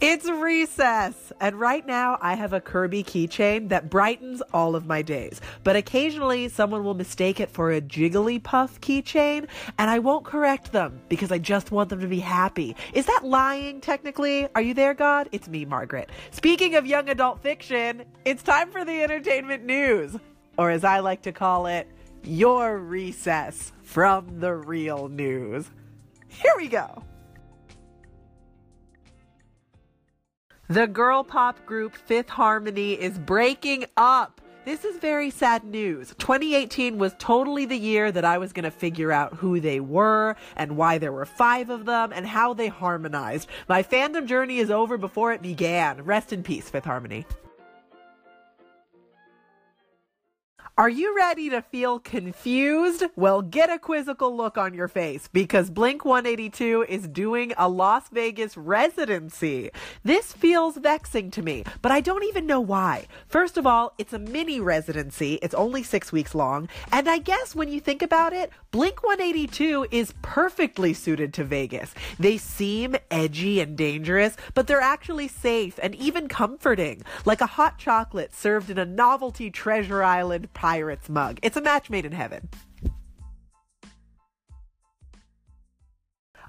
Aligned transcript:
It's 0.00 0.26
recess! 0.26 1.30
And 1.40 1.60
right 1.60 1.86
now, 1.86 2.16
I 2.22 2.32
have 2.32 2.54
a 2.54 2.60
Kirby 2.60 3.04
keychain 3.04 3.68
that 3.68 3.90
brightens 3.90 4.40
all 4.54 4.74
of 4.74 4.86
my 4.86 5.02
days. 5.02 5.42
But 5.62 5.76
occasionally, 5.76 6.48
someone 6.48 6.84
will 6.84 6.94
mistake 6.94 7.38
it 7.38 7.50
for 7.50 7.70
a 7.70 7.82
Jigglypuff 7.82 8.80
keychain, 8.80 9.46
and 9.78 9.90
I 9.90 9.98
won't 9.98 10.24
correct 10.24 10.72
them 10.72 11.02
because 11.10 11.30
I 11.30 11.36
just 11.36 11.70
want 11.70 11.90
them 11.90 12.00
to 12.00 12.06
be 12.06 12.18
happy. 12.18 12.76
Is 12.94 13.04
that 13.04 13.24
lying, 13.24 13.82
technically? 13.82 14.48
Are 14.54 14.62
you 14.62 14.72
there, 14.72 14.94
God? 14.94 15.28
It's 15.32 15.48
me, 15.48 15.66
Margaret. 15.66 16.08
Speaking 16.30 16.76
of 16.76 16.86
young 16.86 17.10
adult 17.10 17.42
fiction, 17.42 18.06
it's 18.24 18.42
time 18.42 18.70
for 18.70 18.86
the 18.86 19.02
entertainment 19.02 19.66
news. 19.66 20.16
Or 20.56 20.70
as 20.70 20.82
I 20.82 21.00
like 21.00 21.20
to 21.22 21.32
call 21.32 21.66
it, 21.66 21.86
your 22.24 22.78
recess 22.78 23.72
from 23.82 24.40
the 24.40 24.54
real 24.54 25.08
news. 25.08 25.70
Here 26.28 26.54
we 26.56 26.68
go. 26.68 27.04
The 30.70 30.86
girl 30.86 31.24
pop 31.24 31.66
group 31.66 31.96
Fifth 31.96 32.28
Harmony 32.28 32.92
is 32.92 33.18
breaking 33.18 33.86
up. 33.96 34.40
This 34.64 34.84
is 34.84 34.98
very 34.98 35.28
sad 35.28 35.64
news. 35.64 36.14
2018 36.18 36.96
was 36.96 37.12
totally 37.18 37.64
the 37.64 37.76
year 37.76 38.12
that 38.12 38.24
I 38.24 38.38
was 38.38 38.52
going 38.52 38.62
to 38.62 38.70
figure 38.70 39.10
out 39.10 39.34
who 39.34 39.58
they 39.58 39.80
were 39.80 40.36
and 40.54 40.76
why 40.76 40.98
there 40.98 41.10
were 41.10 41.26
five 41.26 41.70
of 41.70 41.86
them 41.86 42.12
and 42.14 42.24
how 42.24 42.54
they 42.54 42.68
harmonized. 42.68 43.48
My 43.68 43.82
fandom 43.82 44.26
journey 44.26 44.58
is 44.58 44.70
over 44.70 44.96
before 44.96 45.32
it 45.32 45.42
began. 45.42 46.04
Rest 46.04 46.32
in 46.32 46.44
peace, 46.44 46.70
Fifth 46.70 46.84
Harmony. 46.84 47.26
Are 50.80 50.88
you 50.88 51.14
ready 51.14 51.50
to 51.50 51.60
feel 51.60 51.98
confused? 51.98 53.04
Well, 53.14 53.42
get 53.42 53.68
a 53.68 53.78
quizzical 53.78 54.34
look 54.34 54.56
on 54.56 54.72
your 54.72 54.88
face 54.88 55.28
because 55.30 55.68
Blink 55.68 56.06
182 56.06 56.86
is 56.88 57.06
doing 57.06 57.52
a 57.58 57.68
Las 57.68 58.08
Vegas 58.08 58.56
residency. 58.56 59.72
This 60.04 60.32
feels 60.32 60.78
vexing 60.78 61.32
to 61.32 61.42
me, 61.42 61.64
but 61.82 61.92
I 61.92 62.00
don't 62.00 62.24
even 62.24 62.46
know 62.46 62.62
why. 62.62 63.08
First 63.28 63.58
of 63.58 63.66
all, 63.66 63.92
it's 63.98 64.14
a 64.14 64.18
mini 64.18 64.58
residency. 64.58 65.34
It's 65.42 65.54
only 65.54 65.82
six 65.82 66.12
weeks 66.12 66.34
long. 66.34 66.70
And 66.90 67.10
I 67.10 67.18
guess 67.18 67.54
when 67.54 67.68
you 67.70 67.78
think 67.78 68.00
about 68.00 68.32
it, 68.32 68.50
Blink 68.70 69.02
182 69.02 69.88
is 69.90 70.14
perfectly 70.22 70.94
suited 70.94 71.34
to 71.34 71.44
Vegas. 71.44 71.92
They 72.18 72.38
seem 72.38 72.96
edgy 73.10 73.60
and 73.60 73.76
dangerous, 73.76 74.34
but 74.54 74.66
they're 74.66 74.80
actually 74.80 75.28
safe 75.28 75.78
and 75.82 75.94
even 75.96 76.26
comforting, 76.26 77.02
like 77.26 77.42
a 77.42 77.46
hot 77.46 77.76
chocolate 77.76 78.34
served 78.34 78.70
in 78.70 78.78
a 78.78 78.86
novelty 78.86 79.50
Treasure 79.50 80.02
Island 80.02 80.50
pie 80.54 80.69
pirate's 80.70 81.08
mug. 81.08 81.40
It's 81.42 81.56
a 81.56 81.60
match 81.60 81.90
made 81.90 82.04
in 82.04 82.12
heaven. 82.12 82.48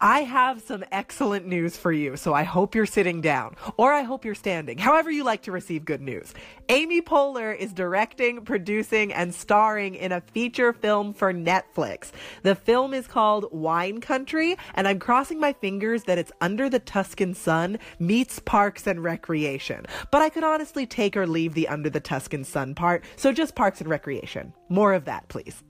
I 0.00 0.20
have 0.20 0.60
some 0.60 0.84
excellent 0.92 1.46
news 1.46 1.76
for 1.78 1.90
you, 1.90 2.16
so 2.16 2.34
I 2.34 2.42
hope 2.42 2.74
you're 2.74 2.84
sitting 2.84 3.22
down, 3.22 3.56
or 3.78 3.92
I 3.92 4.02
hope 4.02 4.24
you're 4.24 4.34
standing, 4.34 4.76
however 4.76 5.10
you 5.10 5.24
like 5.24 5.42
to 5.42 5.52
receive 5.52 5.86
good 5.86 6.02
news. 6.02 6.34
Amy 6.68 7.00
Poehler 7.00 7.56
is 7.56 7.72
directing, 7.72 8.44
producing, 8.44 9.12
and 9.12 9.34
starring 9.34 9.94
in 9.94 10.12
a 10.12 10.20
feature 10.20 10.74
film 10.74 11.14
for 11.14 11.32
Netflix. 11.32 12.10
The 12.42 12.54
film 12.54 12.92
is 12.92 13.06
called 13.06 13.46
Wine 13.52 14.00
Country, 14.02 14.56
and 14.74 14.86
I'm 14.86 14.98
crossing 14.98 15.40
my 15.40 15.54
fingers 15.54 16.04
that 16.04 16.18
it's 16.18 16.32
Under 16.42 16.68
the 16.68 16.80
Tuscan 16.80 17.32
Sun 17.32 17.78
meets 17.98 18.38
Parks 18.38 18.86
and 18.86 19.02
Recreation. 19.02 19.86
But 20.10 20.20
I 20.20 20.28
could 20.28 20.44
honestly 20.44 20.86
take 20.86 21.16
or 21.16 21.26
leave 21.26 21.54
the 21.54 21.68
Under 21.68 21.88
the 21.88 22.00
Tuscan 22.00 22.44
Sun 22.44 22.74
part, 22.74 23.02
so 23.16 23.32
just 23.32 23.54
Parks 23.54 23.80
and 23.80 23.88
Recreation. 23.88 24.52
More 24.68 24.92
of 24.92 25.06
that, 25.06 25.28
please. 25.28 25.62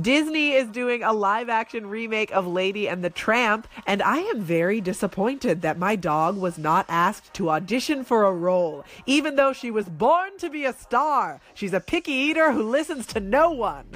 Disney 0.00 0.52
is 0.52 0.68
doing 0.68 1.02
a 1.02 1.12
live 1.12 1.48
action 1.48 1.86
remake 1.86 2.30
of 2.30 2.46
Lady 2.46 2.88
and 2.88 3.02
the 3.02 3.10
Tramp, 3.10 3.66
and 3.84 4.00
I 4.00 4.18
am 4.18 4.40
very 4.40 4.80
disappointed 4.80 5.62
that 5.62 5.76
my 5.76 5.96
dog 5.96 6.36
was 6.36 6.56
not 6.56 6.86
asked 6.88 7.34
to 7.34 7.50
audition 7.50 8.04
for 8.04 8.24
a 8.24 8.32
role, 8.32 8.84
even 9.06 9.34
though 9.34 9.52
she 9.52 9.72
was 9.72 9.88
born 9.88 10.38
to 10.38 10.50
be 10.50 10.64
a 10.64 10.72
star. 10.72 11.40
She's 11.52 11.72
a 11.72 11.80
picky 11.80 12.12
eater 12.12 12.52
who 12.52 12.62
listens 12.62 13.06
to 13.06 13.18
no 13.18 13.50
one. 13.50 13.86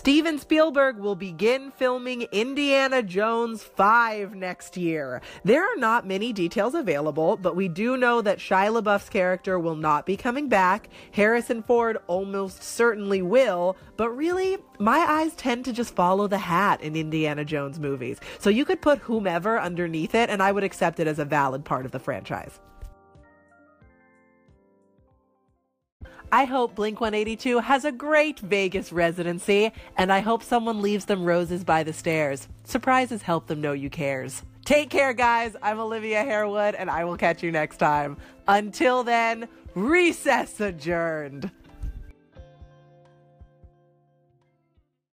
Steven 0.00 0.38
Spielberg 0.38 0.96
will 0.96 1.14
begin 1.14 1.70
filming 1.72 2.22
Indiana 2.32 3.02
Jones 3.02 3.62
5 3.62 4.34
next 4.34 4.78
year. 4.78 5.20
There 5.44 5.62
are 5.62 5.76
not 5.76 6.06
many 6.06 6.32
details 6.32 6.74
available, 6.74 7.36
but 7.36 7.54
we 7.54 7.68
do 7.68 7.98
know 7.98 8.22
that 8.22 8.38
Shia 8.38 8.80
LaBeouf's 8.80 9.10
character 9.10 9.58
will 9.58 9.76
not 9.76 10.06
be 10.06 10.16
coming 10.16 10.48
back. 10.48 10.88
Harrison 11.12 11.62
Ford 11.62 11.98
almost 12.06 12.62
certainly 12.62 13.20
will, 13.20 13.76
but 13.98 14.08
really, 14.08 14.56
my 14.78 14.96
eyes 14.96 15.34
tend 15.34 15.66
to 15.66 15.72
just 15.74 15.94
follow 15.94 16.26
the 16.26 16.38
hat 16.38 16.80
in 16.80 16.96
Indiana 16.96 17.44
Jones 17.44 17.78
movies. 17.78 18.20
So 18.38 18.48
you 18.48 18.64
could 18.64 18.80
put 18.80 19.00
whomever 19.00 19.60
underneath 19.60 20.14
it, 20.14 20.30
and 20.30 20.42
I 20.42 20.50
would 20.50 20.64
accept 20.64 20.98
it 20.98 21.08
as 21.08 21.18
a 21.18 21.26
valid 21.26 21.66
part 21.66 21.84
of 21.84 21.92
the 21.92 21.98
franchise. 21.98 22.58
I 26.32 26.44
hope 26.44 26.76
Blink 26.76 27.00
182 27.00 27.58
has 27.58 27.84
a 27.84 27.90
great 27.90 28.38
Vegas 28.38 28.92
residency, 28.92 29.72
and 29.96 30.12
I 30.12 30.20
hope 30.20 30.44
someone 30.44 30.80
leaves 30.80 31.06
them 31.06 31.24
roses 31.24 31.64
by 31.64 31.82
the 31.82 31.92
stairs. 31.92 32.46
Surprises 32.62 33.22
help 33.22 33.48
them 33.48 33.60
know 33.60 33.72
you 33.72 33.90
cares. 33.90 34.44
Take 34.64 34.90
care, 34.90 35.12
guys. 35.12 35.56
I'm 35.60 35.80
Olivia 35.80 36.22
Harewood, 36.22 36.76
and 36.76 36.88
I 36.88 37.04
will 37.04 37.16
catch 37.16 37.42
you 37.42 37.50
next 37.50 37.78
time. 37.78 38.16
Until 38.46 39.02
then, 39.02 39.48
recess 39.74 40.60
adjourned. 40.60 41.50